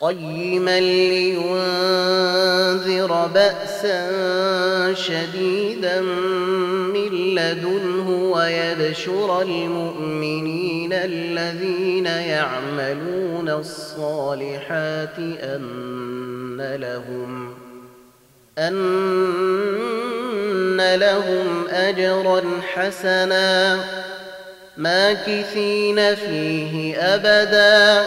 [0.00, 1.60] قيما لينذر
[3.34, 4.10] بأسا
[4.94, 17.54] شديدا من لدنه ويبشر المؤمنين الذين يعملون الصالحات أن لهم
[18.58, 19.20] أن
[20.94, 22.42] لهم أجرا
[22.74, 23.80] حسنا
[24.76, 28.06] ماكثين فيه أبدا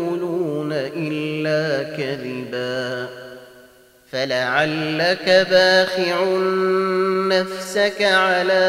[1.97, 3.07] كذبا
[4.11, 6.23] فلعلك باخع
[7.27, 8.63] نفسك على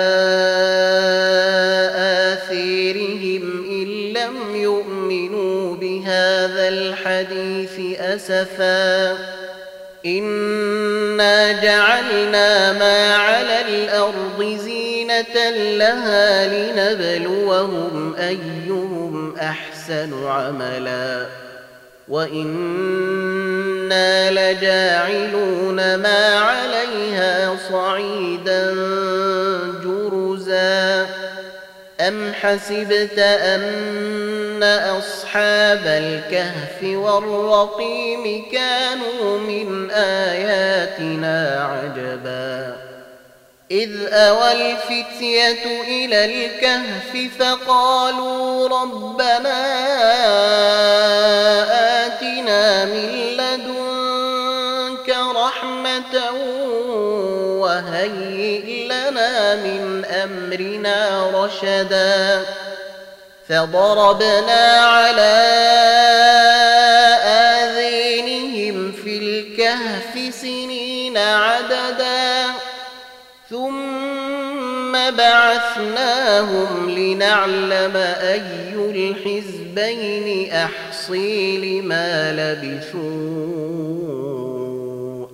[2.32, 9.16] آثيرهم إن لم يؤمنوا بهذا الحديث أسفا
[10.06, 21.26] إنا جعلنا ما على الأرض زينة لها لنبلوهم أيهم أحسن عملا
[22.08, 23.92] وإنا
[24.30, 28.74] لجاعلون ما عليها صعيدا
[29.84, 31.06] جرزا
[32.00, 34.62] أم حسبت أن
[34.98, 42.76] أصحاب الكهف والرقيم كانوا من آياتنا عجبا
[43.72, 49.62] إذ أوى الفتية إلى الكهف فقالوا ربنا
[52.06, 56.30] آتنا من لدنك رحمة
[57.60, 62.46] وهيئ لنا من أمرنا رشدا
[63.48, 65.71] فضربنا على
[75.76, 83.02] بعثناهم لنعلم أي الحزبين أحصي لما لبثوا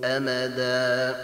[0.05, 1.15] أمدا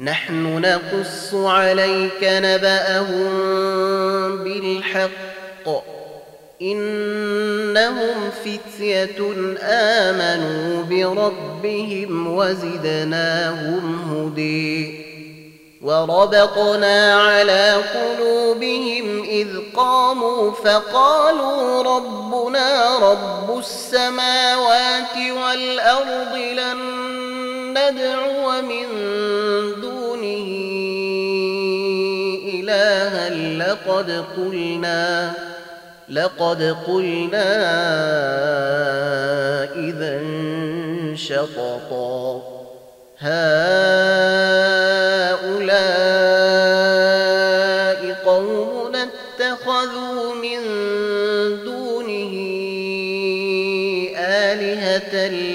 [0.00, 3.28] نحن نقص عليك نبأهم
[4.44, 5.68] بالحق
[6.62, 9.32] إنهم فتية
[9.62, 15.07] آمنوا بربهم وزدناهم هدي
[15.82, 26.78] وربطنا على قلوبهم إذ قاموا فقالوا ربنا رب السماوات والأرض لن
[27.78, 28.86] ندعو من
[29.80, 30.48] دونه
[32.54, 35.32] إلها لقد قلنا
[36.08, 37.48] لقد قلنا
[39.76, 40.20] إذا
[41.14, 42.42] شططا
[43.18, 45.17] هؤلاء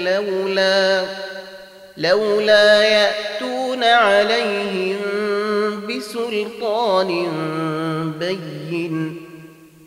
[0.04, 1.04] لولا
[1.96, 4.96] لولا يأتون عليهم
[5.88, 7.28] بسلطان
[8.18, 9.16] بين.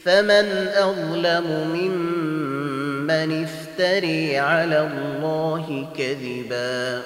[0.05, 7.01] فمن أظلم ممن افتري على الله كذبا.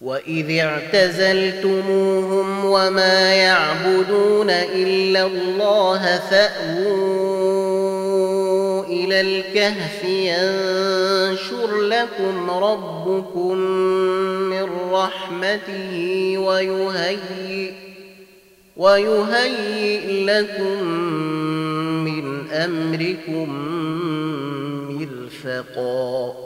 [0.00, 7.76] وإذ اعتزلتموهم وما يعبدون إلا الله فأووا
[8.84, 10.04] إلى الكهف
[11.66, 13.56] ينشر لكم ربكم
[14.50, 17.72] من رحمته ويهيئ
[18.76, 20.84] ويهيئ لكم
[22.04, 23.48] من أمركم
[24.90, 26.45] مرفقا.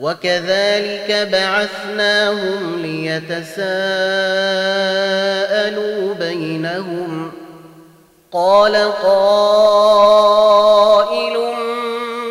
[0.00, 3.74] وكذلك بعثناهم ليتساءلوا
[6.14, 7.32] بينهم.
[8.32, 9.76] قال قائل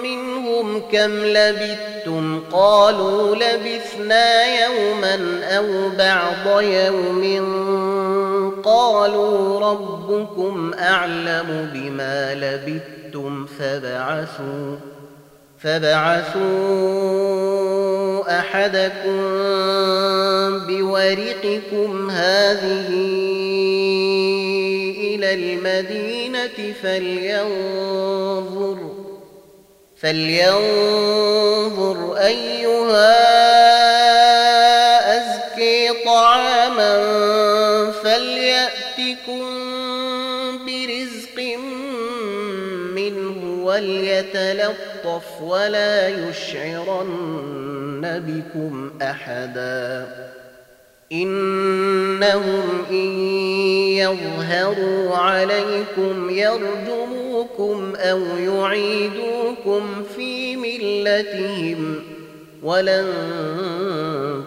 [0.03, 7.25] منهم كم لبثتم؟ قالوا لبثنا يوما أو بعض يوم.
[8.65, 14.75] قالوا ربكم أعلم بما لبثتم فابعثوا
[15.59, 17.25] فابعثوا
[18.30, 19.22] أحدكم
[20.68, 22.88] بورقكم هذه
[24.98, 28.77] إلى المدينة فلينظر
[29.98, 31.18] فلينظر
[32.18, 33.16] أيها
[35.18, 36.94] أزكي طعاما
[38.04, 39.45] فليأتكم
[40.66, 41.38] برزق
[42.95, 47.64] منه وليتلطف ولا يشعرن.
[48.13, 50.07] بكم أحدا.
[51.11, 53.19] إنهم إن
[53.97, 62.03] يظهروا عليكم يرجموكم أو يعيدوكم في ملتهم
[62.63, 63.13] ولن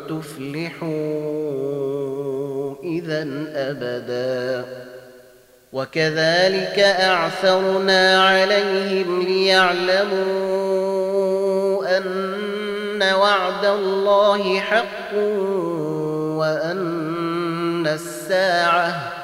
[0.09, 0.89] تفلحوا
[2.85, 4.65] اذا أبدا.
[5.73, 10.59] وكذلك أعثرنا عليهم ليعلموا
[11.97, 12.58] أن
[13.03, 15.15] وعد الله حق
[16.39, 19.19] وأن الساعة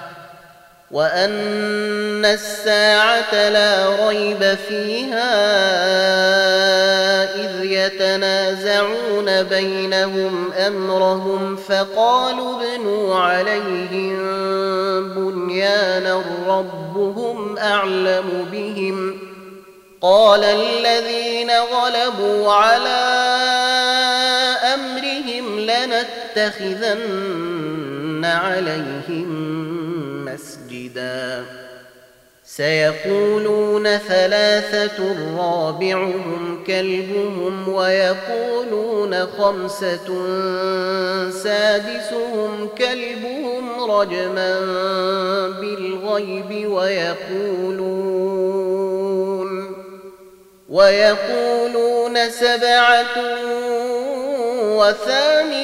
[0.91, 5.35] وأن الساعة لا ريب فيها
[7.35, 14.19] إذ يتنازعون بينهم أمرهم فقالوا ابنوا عليهم
[15.15, 19.19] بنيانا ربهم أعلم بهم
[20.01, 23.34] قال الذين غلبوا على
[26.37, 29.29] لنتخذن عليهم
[30.25, 31.45] مسجدا.
[32.45, 40.07] سيقولون ثلاثة رابعهم كلبهم ويقولون خمسة
[41.31, 44.61] سادسهم كلبهم رجما
[45.61, 48.15] بالغيب ويقولون
[50.69, 53.17] ويقولون سبعة
[54.77, 55.64] وثامنهم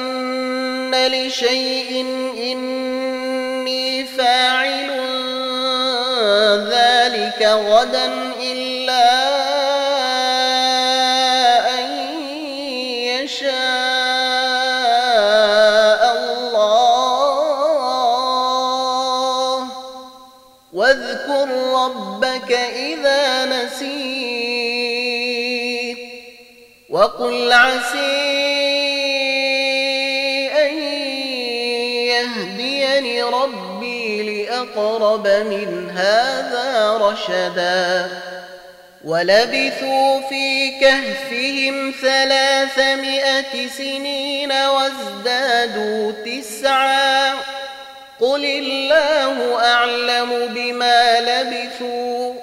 [1.07, 2.05] لشيء
[2.37, 4.91] إني فاعل
[6.71, 8.32] ذلك غدا
[27.19, 27.97] وقل عسي
[30.65, 30.77] أن
[32.03, 38.09] يهديني ربي لأقرب من هذا رشدا.
[39.03, 47.33] ولبثوا في كهفهم ثلاثمائة سنين وازدادوا تسعا.
[48.19, 52.42] قل الله أعلم بما لبثوا.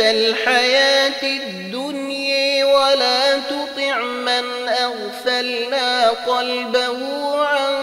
[0.00, 6.98] الحياة الدنيا ولا تطع من أغفلنا قلبه
[7.44, 7.74] عن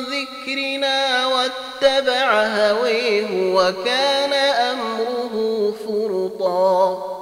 [0.00, 7.18] ذكرنا واتبع هويه وكان أمره فرطا.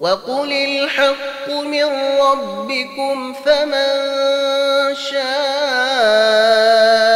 [0.00, 1.84] وقل الحق من
[2.20, 3.94] ربكم فمن
[4.94, 7.09] شاء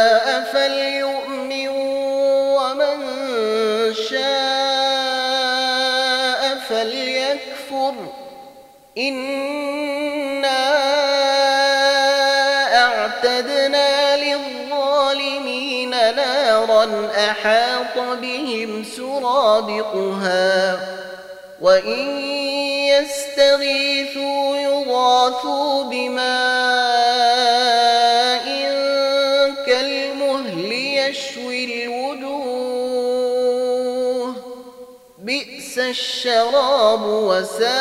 [16.65, 20.79] نارا أحاط بهم سرادقها
[21.61, 22.19] وإن
[22.89, 26.25] يستغيثوا يغاثوا بماء
[29.65, 32.35] كالمهل يشوي الوجوه
[35.17, 37.75] بئس الشراب وساءت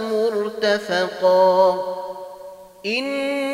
[0.00, 1.62] مرتفقا
[2.86, 3.51] إن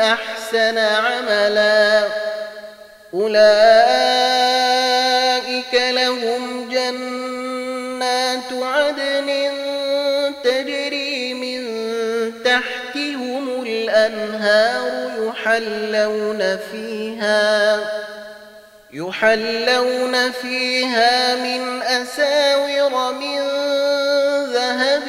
[0.00, 2.08] أحسن عملا.
[3.14, 3.40] أولئك
[5.74, 9.50] لهم جنات عدن
[10.44, 11.62] تجري من
[12.44, 17.80] تحتهم الأنهار يحلون فيها
[18.92, 23.40] يحلون فيها من أساور من
[24.52, 25.08] ذهب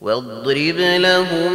[0.00, 1.52] واضرب لهم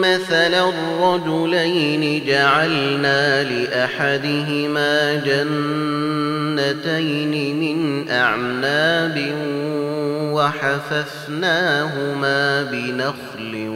[0.00, 5.14] مثلا الرجلين جعلنا لأحدهما
[6.56, 6.80] جنتين
[7.60, 9.34] من أعناب
[10.32, 11.82] وحففناهما
[12.62, 13.68] بنخل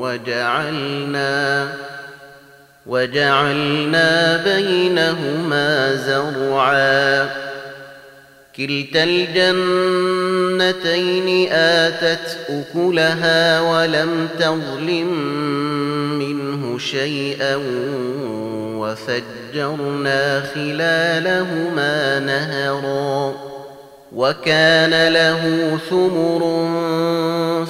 [0.00, 1.68] وجعلنا
[2.86, 7.47] وجعلنا بينهما زرعا
[8.58, 10.78] كلتا الجنتين
[11.52, 15.12] آتت أكلها ولم تظلم
[16.18, 17.56] منه شيئا
[18.78, 23.34] وفجرنا خلالهما نهرا
[24.12, 26.68] وكان له ثمر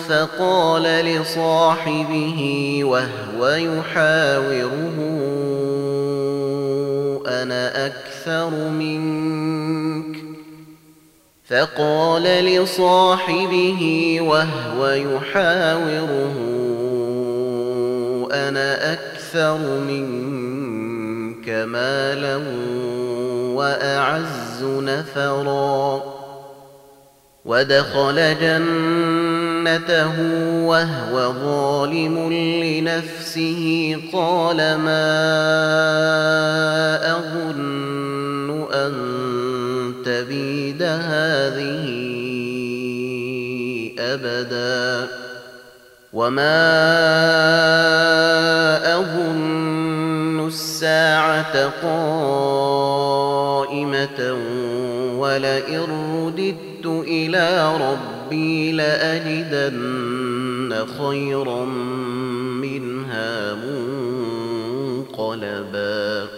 [0.08, 2.40] فقال لصاحبه
[2.84, 4.96] وهو يحاوره
[7.26, 10.07] أنا أكثر منك؟
[11.48, 16.34] فقال لصاحبه وهو يحاوره
[18.32, 22.36] أنا أكثر منك مالا
[23.54, 26.18] وأعز نفرا.
[27.44, 30.12] ودخل جنته
[30.66, 35.08] وهو ظالم لنفسه قال ما
[37.16, 39.37] أظن أن
[40.08, 41.84] تبيد هذه
[43.98, 45.08] أبدا
[46.12, 46.58] وما
[48.96, 53.18] أظن الساعة قائمة
[55.18, 55.80] ولئن
[56.24, 61.64] رددت إلى ربي لأجدن خيرا
[62.64, 63.54] منها
[65.14, 66.37] منقلبا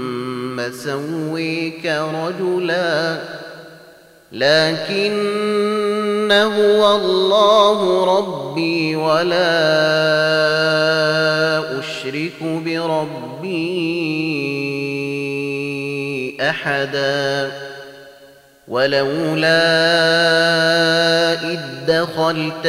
[0.69, 3.19] سويك رجلا
[4.31, 9.59] لكن هو الله ربي ولا
[11.79, 13.71] أشرك بربي
[16.41, 17.51] أحدا.
[18.67, 19.63] ولولا
[21.43, 22.67] إذ دخلت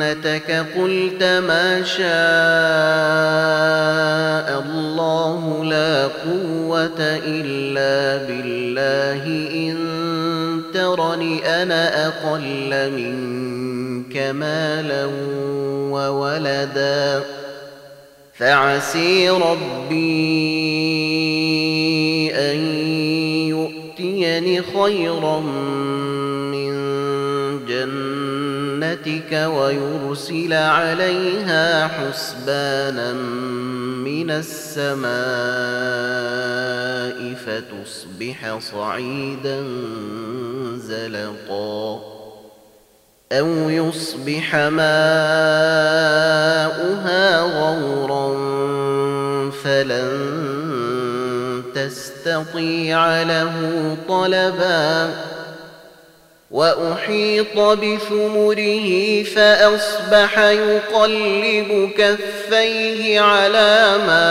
[0.00, 2.08] جنتك قلت ما شاء
[4.64, 9.24] الله لا قوة إلا بالله.
[9.54, 9.76] إن
[10.74, 15.04] ترني أنا أقل منك مالا
[15.92, 17.22] وولدا.
[18.34, 20.30] فعسي ربي
[22.34, 22.56] أن
[23.48, 25.40] يؤتيني خيرا
[29.06, 35.10] جنتك ويرسل عليها حسبانا من السماء
[37.34, 39.64] فتصبح صعيدا
[40.76, 42.00] زلقا
[43.32, 44.90] أو يصبح ماؤها
[47.40, 48.30] غورا
[49.50, 50.10] فلن
[51.74, 55.10] تستطيع له طلبا
[56.50, 64.30] وأحيط بثمره فأصبح يقلب كفيه على ما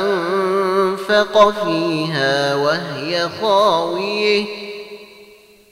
[0.00, 4.44] أنفق فيها وهي خاوية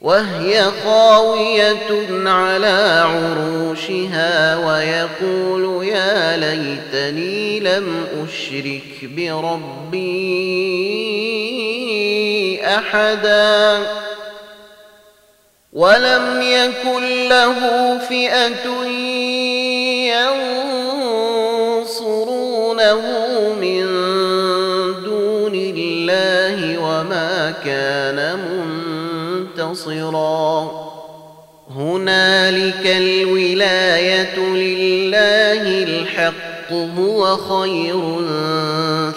[0.01, 10.31] وهي خاوية على عروشها ويقول يا ليتني لم أشرك بربي
[12.65, 14.10] أحدا.
[15.73, 17.53] ولم يكن له
[17.97, 18.85] فئة
[21.81, 23.01] ينصرونه
[23.61, 23.85] من
[25.03, 28.39] دون الله وما كان
[29.49, 30.71] منتصرا
[31.75, 38.01] هنالك الولاية لله الحق هو خير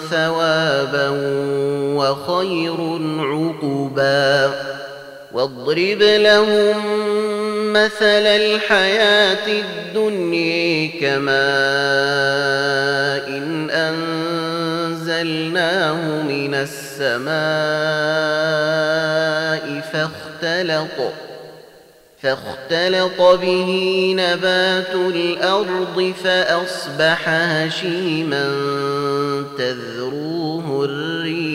[0.09, 1.09] ثوابا
[1.95, 2.77] وخير
[3.19, 4.74] عقبا
[5.35, 6.77] واضرب لهم
[7.73, 11.35] مثل الحياة الدنيا كماء
[13.37, 13.69] إن
[14.99, 17.35] أنزلناه من السماء
[19.93, 21.13] فاختلط
[22.21, 23.69] فاختلط به
[24.17, 28.45] نبات الأرض فأصبح هشيما
[29.57, 31.54] تذروه الريح.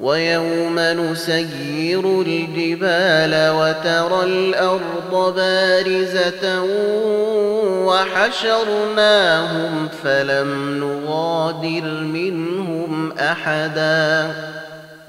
[0.00, 6.62] ويوم نسير الجبال وترى الأرض بارزة
[7.86, 14.34] وحشرناهم فلم نغادر منهم أحدا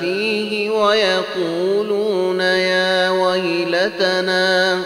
[0.00, 4.78] فيه ويقولون يا ويلتنا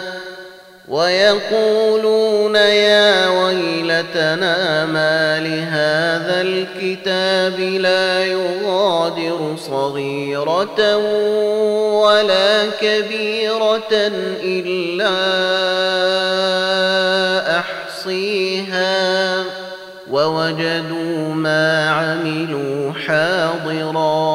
[0.87, 10.97] ويقولون يا ويلتنا ما لهذا الكتاب لا يغادر صغيرة
[12.03, 14.11] ولا كبيرة
[14.43, 15.15] إلا
[17.59, 19.43] أحصيها.
[20.11, 24.34] ووجدوا ما عملوا حاضرا.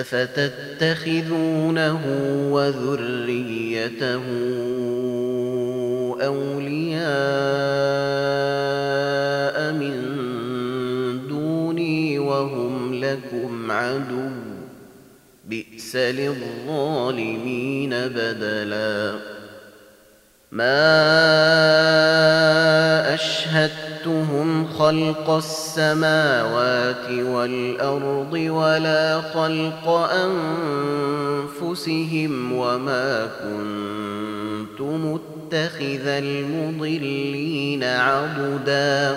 [0.00, 1.50] افتتخذونه
[2.52, 4.22] وذريته
[6.24, 7.02] اولياء
[9.72, 9.96] من
[11.28, 14.30] دوني وهم لكم عدو
[15.48, 19.18] بئس للظالمين بدلا
[20.52, 21.12] ما
[24.82, 29.88] خلق السماوات والأرض ولا خلق
[31.60, 39.16] أنفسهم وما كنت متخذ المضلين عضدا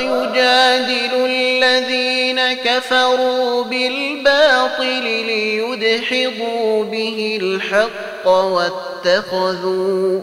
[0.00, 10.20] ويجادل الذين كفروا بالباطل ليدحضوا به الحق واتخذوا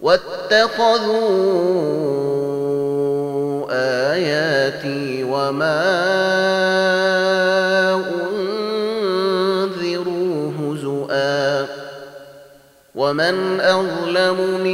[0.00, 1.26] واتخذوا
[4.12, 5.82] آياتي وما
[9.64, 11.66] أنذروا هزؤا
[12.94, 14.65] ومن أظلم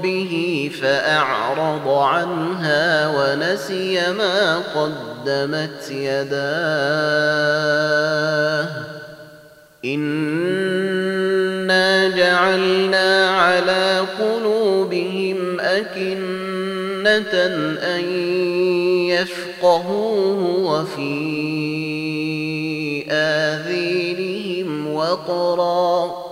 [0.00, 6.30] ربه فأعرض عنها ونسي ما قدمت يداه.
[9.84, 11.28] إنا
[12.08, 17.34] جعلنا على قلوبهم أكنة
[17.96, 18.04] أن
[19.08, 21.10] يفقهوه وفي
[23.10, 26.30] آذينهم وقرا.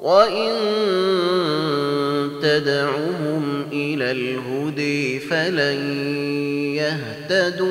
[0.00, 0.50] وإن
[2.80, 5.78] تدعهم إلى الهدي فلن
[7.30, 7.68] يهتدوا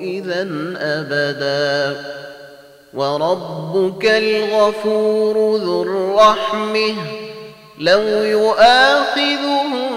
[0.00, 2.00] إذا أبدا.
[2.94, 6.94] وربك الغفور ذو الرحمة.
[7.78, 9.90] لو يؤاخذهم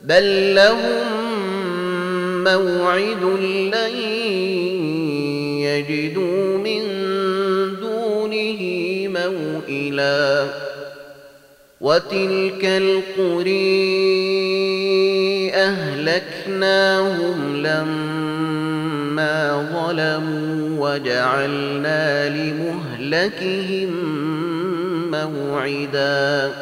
[0.02, 1.21] بل لهم
[2.44, 3.22] موعد
[3.74, 3.96] لن
[5.62, 6.82] يجدوا من
[7.80, 8.60] دونه
[9.08, 10.46] موئلا.
[11.80, 13.92] وتلك القري
[15.54, 23.90] أهلكناهم لما ظلموا وجعلنا لمهلكهم
[25.10, 26.52] موعدا.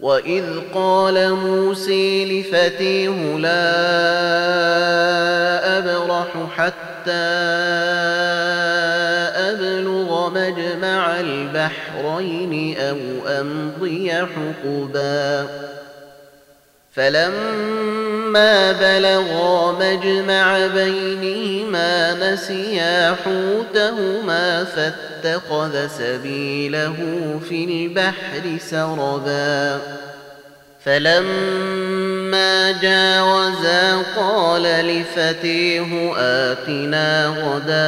[0.00, 3.78] وإذ قال موسى لفتيه لا
[5.78, 7.12] أبرح حتى
[9.50, 15.46] أبلغ مجمع البحرين أو أمضي حقبا
[16.98, 26.96] فلما بلغا مجمع بينهما نسيا حوتهما فاتخذ سبيله
[27.48, 29.80] في البحر سربا.
[30.84, 37.78] فلما جاوزا قال لفتيه آتنا غداءنا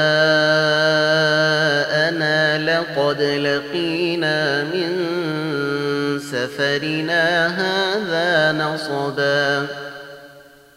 [2.59, 5.11] لقد لقينا من
[6.31, 9.67] سفرنا هذا نصبا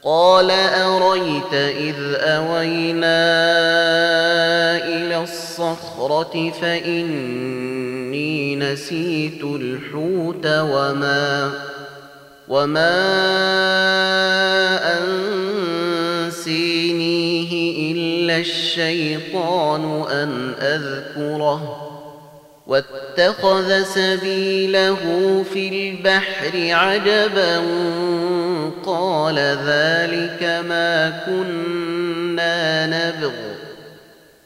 [0.04, 3.24] قال أريت إذ أوينا
[4.86, 11.52] إلى الصخرة فإني نسيت الحوت وما
[12.48, 13.04] وما
[16.28, 17.52] أنسينيه
[17.92, 21.83] إلا الشيطان أن أذكره.
[22.68, 24.98] واتخذ سبيله
[25.54, 27.62] في البحر عجبا
[28.86, 33.32] قال ذلك ما كنا نبغ.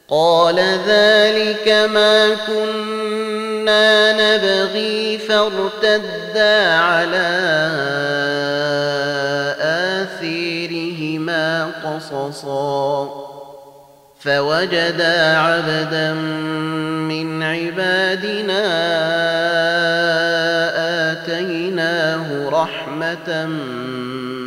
[0.08, 7.28] قال ذلك ما كنا نبغي فارتدا على
[10.02, 13.27] آثيرهما قصصا.
[14.20, 16.12] فوجدا عبدا
[17.08, 18.64] من عبادنا
[21.12, 23.46] آتيناه رحمة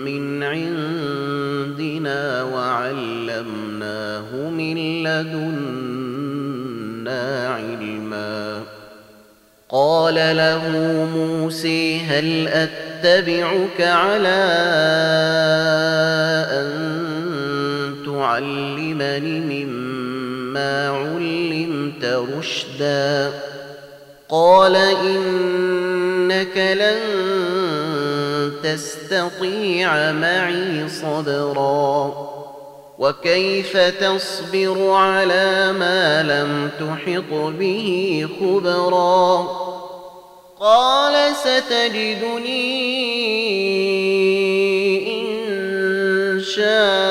[0.05, 5.89] من عندنا وعلمناه من لدنا
[7.49, 8.61] علما.
[9.69, 10.69] قال له
[11.15, 14.43] موسى هل أتبعك على
[16.51, 17.00] أن
[18.21, 23.31] تعلمني مما علمت رشدا.
[24.29, 27.01] قال إنك لن
[28.63, 32.13] تستطيع معي صبرا.
[32.99, 39.47] وكيف تصبر على ما لم تحط به خبرا؟
[40.59, 42.61] قال ستجدني
[45.21, 47.10] إن شاء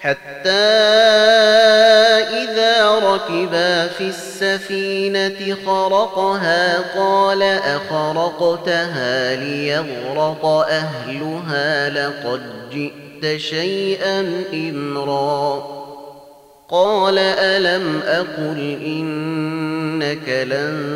[0.00, 0.50] حتى
[2.42, 15.62] إذا ركبا في السفينة خرقها قال أخرقتها ليغرق أهلها لقد جئت شيئا إمرا.
[16.68, 20.90] قال ألم أقل إنك لن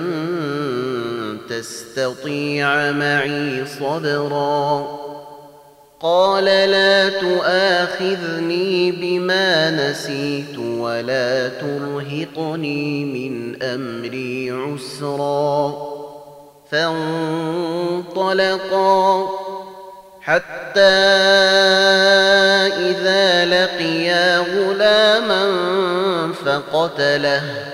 [1.48, 5.03] تستطيع معي صبرا.
[6.04, 15.74] قال لا تؤاخذني بما نسيت ولا ترهقني من أمري عسرا.
[16.70, 17.40] فانطلقا
[20.20, 20.80] حتى
[22.90, 25.52] إذا لقيا غلاما
[26.44, 27.73] فقتله.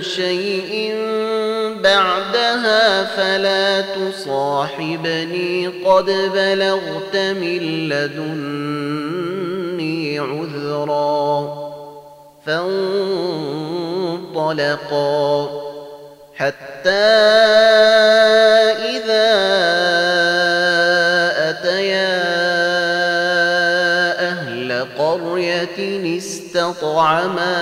[0.00, 0.94] شيء
[1.82, 5.66] بعدها فلا تصاحبني.
[5.66, 8.98] قد بلغت من لدني
[10.18, 11.68] عذرا
[12.46, 12.98] فانطلقا.
[16.36, 16.90] حتى
[18.94, 19.28] إذا
[21.50, 22.18] أتيا
[24.28, 25.78] أهل قرية
[26.18, 27.58] استطعما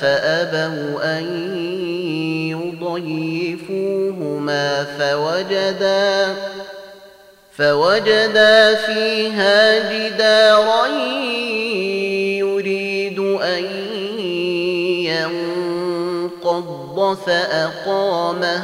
[0.00, 1.24] فأبوا أن
[3.66, 6.34] يضيفوهما فوجدا
[7.56, 10.86] فوجدا فيها جدارا
[12.36, 13.64] يريد أن
[16.44, 18.62] ينقض فأقامه.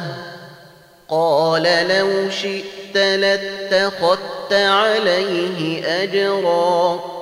[1.09, 7.22] قال لو شئت لاتخذت عليه أجرا.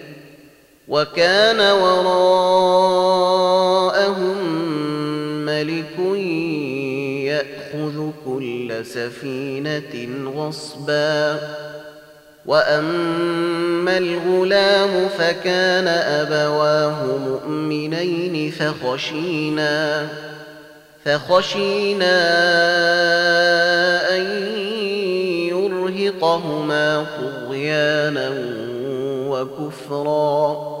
[0.91, 2.37] وكان وراءهم
[5.45, 5.99] ملك
[7.31, 9.93] يأخذ كل سفينة
[10.35, 11.39] غصبا.
[12.45, 20.07] وأما الغلام فكان أبواه مؤمنين فخشينا
[21.05, 22.17] فخشينا
[24.15, 24.21] أن
[25.49, 28.29] يرهقهما طغيانا
[29.29, 30.80] وكفرا.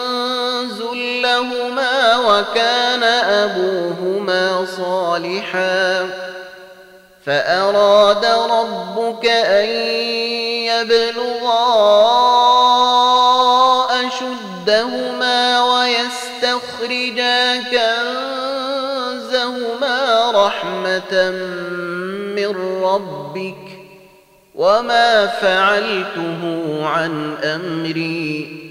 [2.27, 6.09] وكان أبوهما صالحا.
[7.25, 9.65] فأراد ربك أن
[10.65, 11.67] يبلغا
[14.07, 17.61] أشدهما ويستخرجا
[19.21, 21.31] كنزهما رحمة
[22.35, 23.55] من ربك.
[24.55, 26.39] وما فعلته
[26.87, 28.70] عن أمري.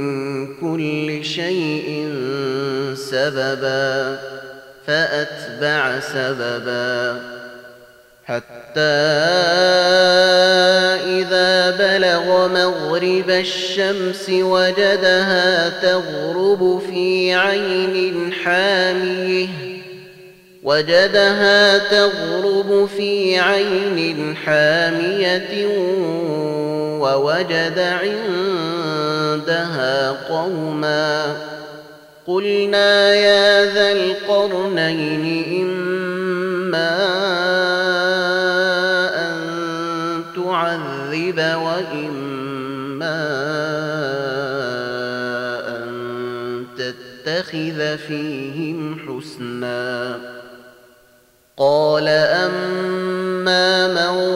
[0.61, 2.13] كل شيء
[2.95, 4.17] سببا
[4.87, 7.21] فأتبع سببا.
[8.25, 8.81] حتى
[11.19, 19.47] إذا بلغ مغرب الشمس وجدها تغرب في عين حاميه
[20.63, 25.67] وجدها تغرب في عين حامية
[26.99, 27.79] ووجد
[29.31, 31.37] عندها قوما
[32.27, 36.91] قلنا يا ذا القرنين إما
[40.35, 43.21] تعذب وإما
[45.67, 50.19] أن تتخذ فيهم حسنا
[51.57, 54.31] قال أما من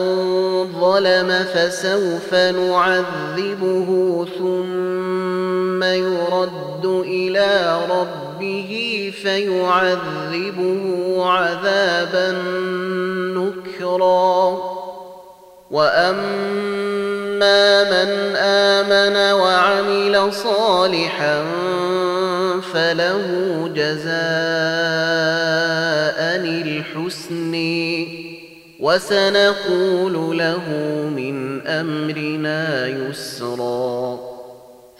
[0.86, 3.88] ظلم فسوف نعذبه
[4.38, 10.84] ثم يرد إلى ربه فيعذبه
[11.24, 12.38] عذابا
[13.36, 14.58] نكرا.
[15.70, 16.14] واما
[17.84, 21.44] من امن وعمل صالحا
[22.72, 23.24] فله
[23.74, 24.16] جزاء
[26.96, 27.54] الحسن.
[28.80, 30.64] وسنقول له
[31.16, 34.18] من أمرنا يسرا.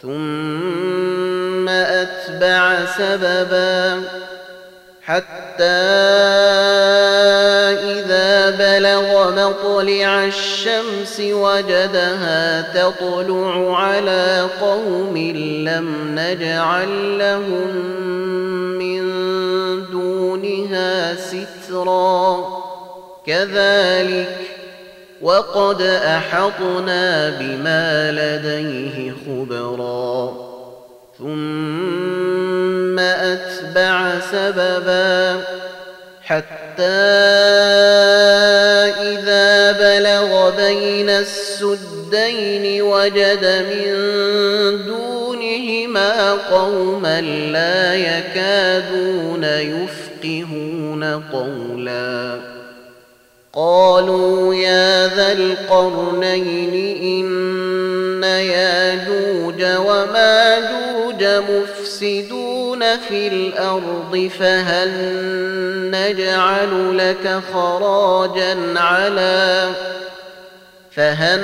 [0.02, 4.02] ثم أتبع سببا
[5.02, 5.64] حتى
[7.94, 15.16] إذا بلغ مطلع الشمس وجدها تطلع على قوم
[15.66, 17.76] لم نجعل لهم
[18.78, 19.02] من
[19.90, 22.65] دونها سترا.
[23.26, 24.36] كذلك
[25.22, 30.46] وقد أحطنا بما لديه خبرا.
[31.18, 35.40] ثم أتبع سببا
[36.22, 36.82] حتى
[39.00, 43.92] إذا بلغ بين السدين وجد من
[44.86, 52.55] دونهما قوما لا يكادون يفقهون قولا.
[53.56, 64.90] قالوا يا ذا القرنين إن ياجوج وماجوج مفسدون في الأرض فهل
[65.90, 69.68] نجعل لك خراجا على
[70.96, 71.40] فهل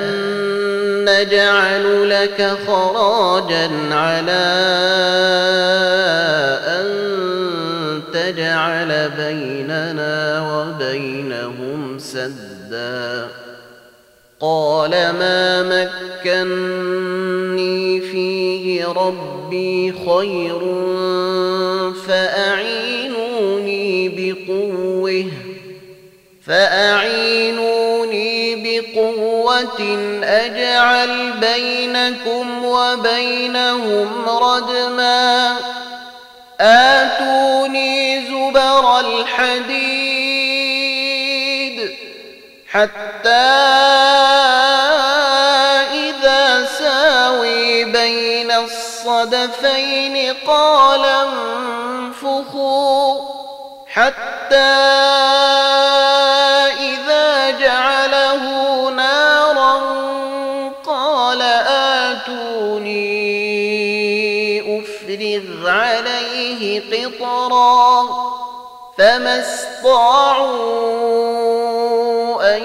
[1.04, 4.42] نجعل لك خراجا على
[6.66, 7.11] أن
[8.52, 10.16] تجعل بيننا
[10.52, 13.28] وبينهم سدا.
[14.40, 15.62] قال ما
[16.22, 20.60] مكني فيه ربي خير
[22.06, 25.24] فأعينوني بقوة
[26.46, 28.32] فأعينوني
[28.64, 29.80] بقوة
[30.24, 35.56] أجعل بينكم وبينهم ردما.
[36.62, 40.42] آتوني زبر الحديد
[42.70, 43.28] حتى
[45.92, 51.04] إذا ساوي بين الصدفين قال
[51.84, 52.52] انفخوا
[53.86, 54.92] حتى
[66.80, 68.08] قطرا
[68.98, 70.52] فما استطاعوا
[72.56, 72.62] أن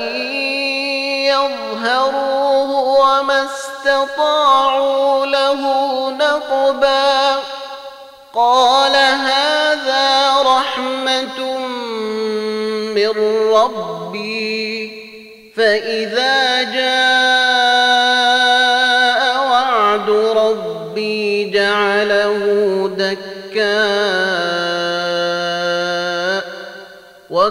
[1.26, 5.62] يظهروه وما استطاعوا له
[6.10, 7.36] نقبا
[8.34, 11.58] قال هذا رحمة
[12.96, 13.14] من
[13.54, 14.92] ربي
[15.56, 17.07] فإذا جاء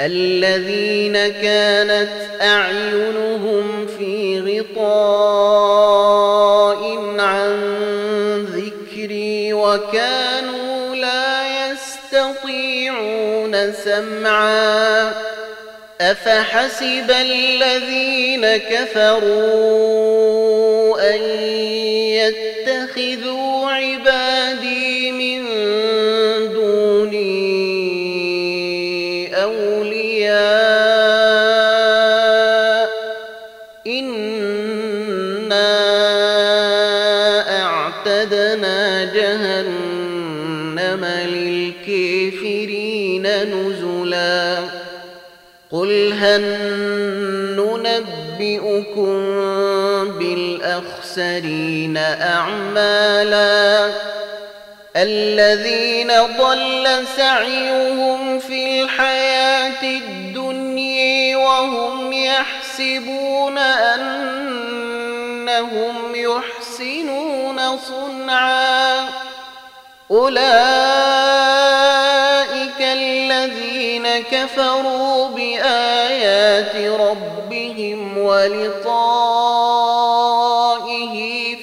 [0.00, 4.40] الذين كانت أعينهم في
[4.70, 5.98] غطاء
[7.18, 7.54] عن
[8.44, 11.70] ذكري وكانوا لا
[12.12, 15.12] يستطيعون سمعا
[16.00, 19.58] أفحسب الذين كفروا
[21.14, 21.20] أن
[22.18, 24.77] يتخذوا عبادي
[46.28, 46.42] هل
[47.56, 49.10] ننبئكم
[50.18, 53.92] بالأخسرين أعمالا.
[54.96, 64.34] الذين ضل سعيهم في الحياة الدنيا وهم يحسبون أنهم
[66.14, 69.08] يحسنون صنعا.
[70.10, 70.48] أولئك
[72.80, 75.28] الذين كفروا
[76.48, 78.76] بآيات ربهم ولقائه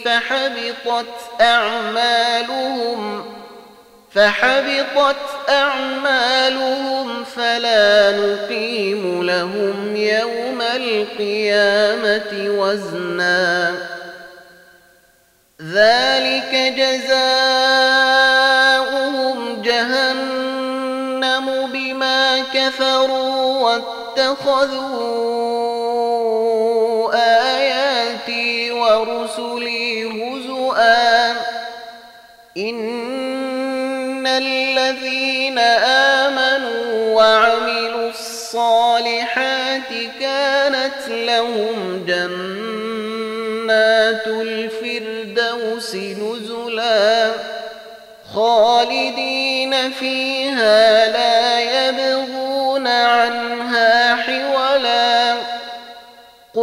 [0.06, 3.26] فحبطت أعمالهم
[4.12, 13.76] فحبطت أعمالهم فلا نقيم لهم يوم القيامة وزنا
[15.62, 17.26] ذلك جزاؤهم
[19.62, 25.36] جهنم بما كفروا واتخذوا
[27.16, 31.32] آياتي ورسلي هزؤا.
[32.58, 35.60] إن الذين
[36.20, 39.90] آمنوا وعملوا الصالحات
[40.20, 42.38] كانت لهم جنات
[44.28, 47.32] الفردوس نزلا.
[48.36, 53.75] خالدين فيها لا يبغون عنها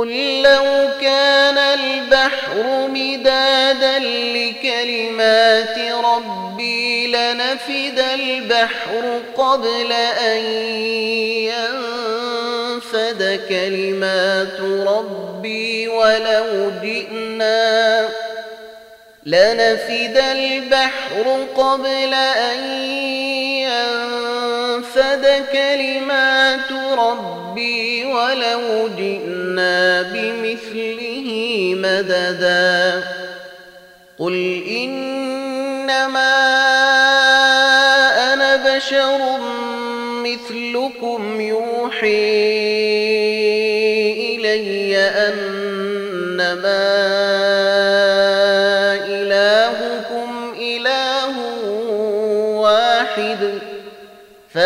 [0.03, 3.98] قل لو كان البحر مدادا
[4.34, 9.92] لكلمات ربي لنفد البحر قبل
[10.22, 10.44] أن
[12.82, 18.09] ينفد كلمات ربي ولو جئنا
[19.26, 22.64] لنفد البحر قبل أن
[24.82, 31.28] ينفد كلمات ربي ولو جئنا بمثله
[31.78, 33.04] مددا.
[34.18, 36.32] قل إنما
[38.32, 39.20] أنا بشر
[40.22, 42.32] مثلكم يوحي
[44.34, 46.91] إلي أنما